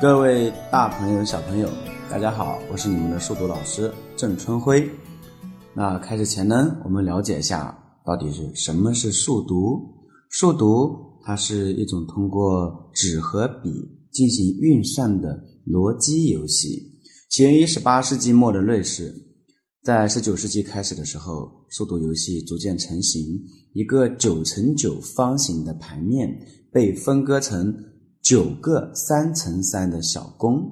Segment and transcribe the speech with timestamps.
[0.00, 1.68] 各位大朋友、小朋友，
[2.08, 4.88] 大家好，我是你们的数独老师郑春辉。
[5.74, 7.76] 那开始前呢，我们了解一下
[8.06, 9.76] 到底是什么是数独。
[10.30, 13.72] 数独它是一种通过纸和笔
[14.12, 15.36] 进行运算的
[15.66, 16.80] 逻辑游戏，
[17.28, 19.12] 起源于十八世纪末的瑞士。
[19.82, 23.26] 在十九世纪开始的时候，数独游戏逐渐成型，
[23.72, 26.32] 一个九乘九方形的盘面
[26.70, 27.74] 被分割成。
[28.28, 30.62] 九个三乘三的小宫，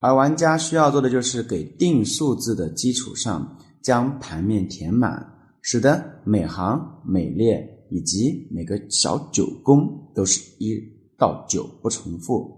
[0.00, 5.24] 而玩家需要做的就是给定数字的基础上将盘面填满，
[5.60, 10.76] 使得每行每列以及每个小九宫都是一
[11.16, 12.50] 到九不重复。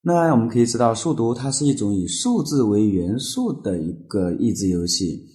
[0.00, 5.28] 那我们可以知道，数独它是一种以数字为元素的一个益智游戏。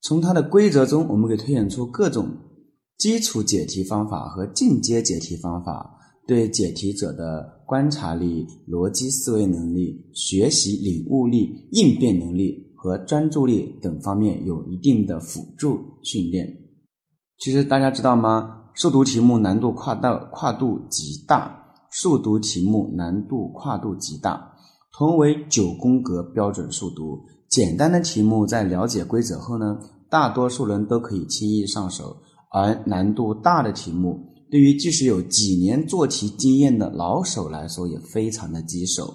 [0.00, 2.28] 从它的规则中，我们可以推演出各种
[2.98, 6.00] 基础解题方法和进阶解题方法。
[6.32, 16.48] 对解题者的观察力、逻辑思维能力、学习领悟力、应变能力和专注力等方面有一定的辅助训练。
[17.36, 18.62] 其实大家知道吗？
[18.72, 24.54] 数独题目难度跨到跨度极大，数独题目难度跨度极大。
[24.96, 32.16] 同为九宫格标准数独，简单的题目在了解规则后呢，大多数人都可以轻易上手，
[32.50, 34.31] 而难度大的题目。
[34.52, 39.14] 对于即使有几年做题经验的老手来说，也非常的棘手。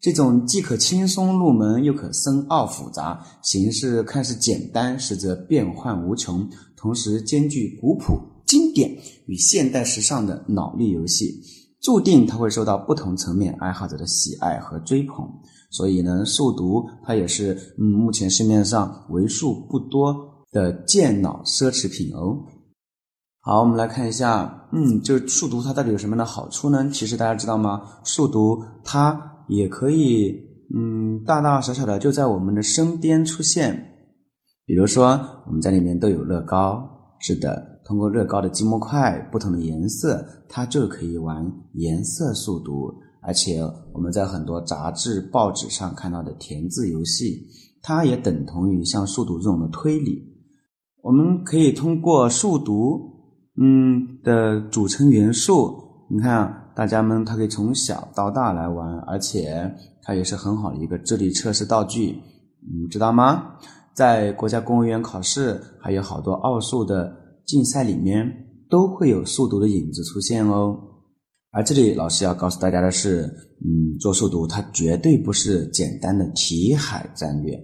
[0.00, 11.42] 这种既可轻松入门，又可深奥复杂，形式看似简单，实则变幻无穷，同时兼具古朴、经典与现代时尚的脑力游戏，
[11.82, 15.28] 注定它会受到不同层面爱好者的喜爱和追捧。
[15.72, 20.14] 所以呢，数独它也是嗯目前市面上为数不多
[20.52, 22.38] 的健脑奢侈品哦。
[23.40, 26.90] 好，我们来看一下，嗯，就数独它到底有什么样的好处呢？
[26.92, 27.80] 其实大家知道吗？
[28.04, 29.18] 数独它
[29.48, 30.34] 也可以，
[30.76, 33.74] 嗯，大大小小的就在我们的身边出现。
[34.66, 36.86] 比如说，我们家里面都有乐高，
[37.20, 42.92] 是的，通过乐高的积木块不同的颜色，它就可以玩颜色数独。
[43.22, 43.62] 而且
[43.94, 47.46] 我们在很多杂志、报纸上看到的填字游戏，
[47.80, 50.22] 它也等同于像数独这种的推理。
[51.02, 53.16] 我们可以通过数独。
[53.60, 55.74] 嗯的组成元素，
[56.08, 59.68] 你看，大家们他可以从小到大来玩，而且
[60.02, 62.14] 它也是很好的一个智力测试道具，
[62.72, 63.54] 你知道吗？
[63.94, 67.12] 在国家公务员考试，还有好多奥数的
[67.44, 68.32] 竞赛里面，
[68.70, 70.78] 都会有数独的影子出现哦。
[71.50, 73.22] 而这里老师要告诉大家的是，
[73.64, 77.58] 嗯，做数独它绝对不是简单的题海战略，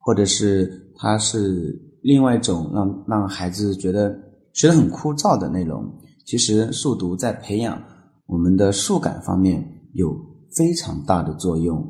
[0.00, 4.25] 或者是它是另外一种让让孩子觉得。
[4.56, 5.84] 学得很枯燥的内容，
[6.24, 7.78] 其实数独在培养
[8.24, 9.62] 我们的数感方面
[9.92, 10.16] 有
[10.56, 11.86] 非常大的作用。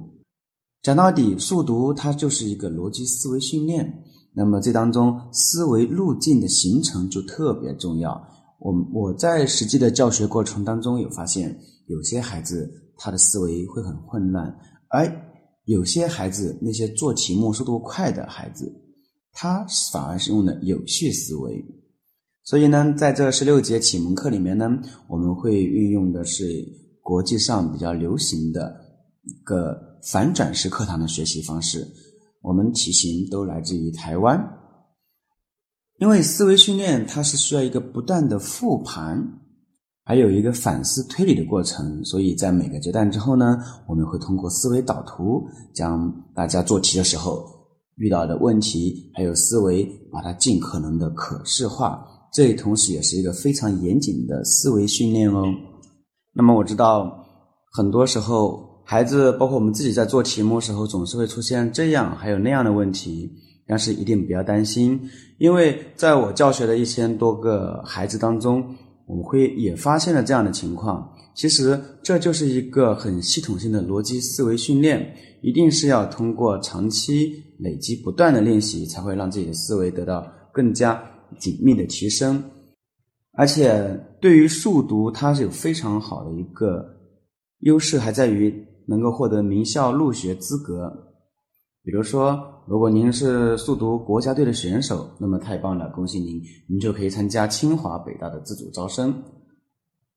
[0.83, 4.03] 讲到底，数独它就是一个逻辑思维训练。
[4.35, 8.21] 那么这当中思维路径的形成就特别重要。
[8.59, 11.57] 我我在实际的教学过程当中有发现，
[11.87, 14.53] 有些孩子他的思维会很混乱，
[14.89, 15.09] 而
[15.67, 18.73] 有些孩子那些做题目速度快的孩子，
[19.33, 21.65] 他反而是用的有序思维。
[22.47, 24.71] 所以呢，在这十六节启蒙课里面呢，
[25.09, 26.65] 我们会运用的是
[27.03, 28.73] 国际上比较流行的
[29.25, 29.77] 一个
[30.13, 31.85] 反转式课堂的学习方式。
[32.43, 34.41] 我们题型都来自于台湾，
[35.99, 39.21] 因为思维训练它是需要一个不断的复盘，
[40.05, 42.05] 还有一个反思推理的过程。
[42.05, 43.59] 所以在每个阶段之后呢，
[43.89, 47.45] 我们会通过思维导图，将大家做题的时候
[47.97, 52.07] 遇到的问题还有思维，把它尽可能的可视化。
[52.37, 55.43] 这同时也是一个非常严谨的思维训练哦。
[56.35, 57.25] 那么我知道，
[57.73, 63.33] 很多时候孩子，包括我们自己在做题目时候，总是会出现这样还有那样的问题。
[63.67, 65.01] 但是一定不要担心，
[65.39, 68.63] 因为在我教学的一千多个孩子当中，
[69.07, 71.11] 我们会也发现了这样的情况。
[71.35, 75.11] 其实这就是一个很系统性的逻辑思维训练，
[75.43, 81.03] 一定是要通过长期累积、不断的练习，才会让自己的思维得到更加。
[81.39, 82.43] 紧密的提升，
[83.33, 86.85] 而且对于数独，它是有非常好的一个
[87.61, 88.55] 优势，还在于
[88.87, 90.91] 能够获得名校入学资格。
[91.83, 99.23] 比如说，如果您是速读国家队的选手，那么太棒了，恭喜您，您就可以参加清华、北大的自主招生。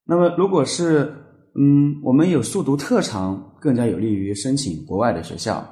[0.05, 1.13] 那么，如果是
[1.55, 5.67] 嗯，我们有数独特长，更加有利于申请国外的学校。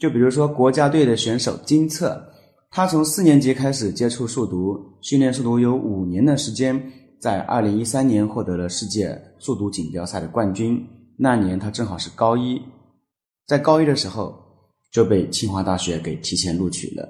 [0.00, 2.20] 就比如说国家队的选手金策。
[2.70, 6.80] 他从四年级开始接触数独，训练数独有五年的时间，
[7.18, 10.86] 在二零一三年获得了世界数独锦标赛的冠军，
[11.16, 12.60] 那年他正好是高一，
[13.46, 14.34] 在高一的时候
[14.92, 17.08] 就被清华大学给提前录取了。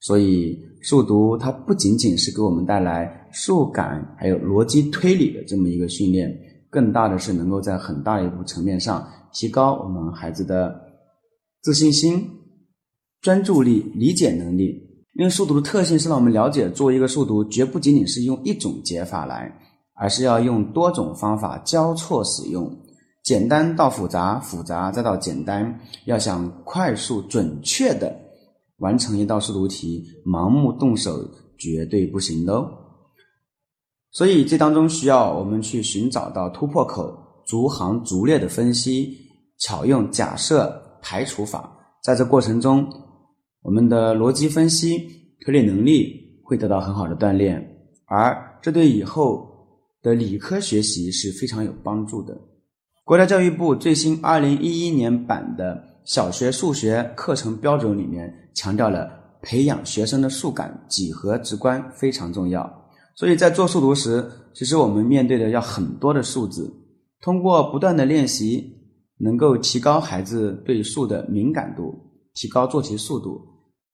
[0.00, 6.34] 所以数独它不仅仅是给我们带来数感还有逻辑推理的这么一个训练，
[6.70, 10.74] 更大的是能够在很大一部层面上提高我们孩子的
[11.60, 12.26] 自信心、
[13.20, 14.88] 专注力、理解能力。
[15.14, 19.52] 因为数独的特性是让我们了解，作为一个数独，绝不仅仅是用一种解法来，
[19.94, 22.70] 而是要用多种方法交错使用，
[23.24, 25.78] 简单到复杂，复杂再到简单。
[26.06, 28.16] 要想快速准确的
[28.78, 31.28] 完成一道数独题，盲目动手
[31.58, 32.70] 绝对不行的哦。
[34.12, 37.12] 所以这当中需要我们去寻找到突破口，
[37.44, 39.18] 逐行逐列的分析，
[39.58, 41.70] 巧用假设排除法，
[42.02, 42.88] 在这过程中。
[43.62, 45.06] 我们的逻辑分析、
[45.44, 47.62] 推理能力会得到很好的锻炼，
[48.06, 49.46] 而这对以后
[50.02, 52.36] 的理科学习是非常有帮助的。
[53.04, 59.10] 国家教育部最新二零一一年版的小学数学课程标准里面强调了
[59.42, 62.70] 培养学生的数感、几何直观非常重要。
[63.14, 64.24] 所以在做数独时，
[64.54, 66.72] 其实我们面对的要很多的数字，
[67.20, 68.72] 通过不断的练习，
[69.18, 71.94] 能够提高孩子对数的敏感度，
[72.34, 73.40] 提高做题速度。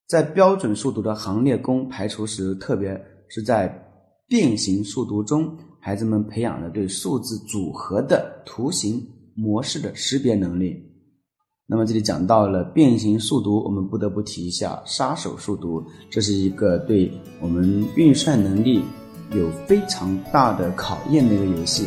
[0.07, 3.67] 在标准数独的行列工排除时，特别是在
[4.27, 9.05] 变形数独中，孩子们培养了对数字组合的图形
[9.35, 10.81] 模式的识别能力。
[11.69, 17.11] 那么这里讲到了变形数独，我们不得不提一下杀手数独，这是一个对
[17.41, 18.81] 我们运算能力
[19.31, 21.85] 有非常大的考验的一个游戏。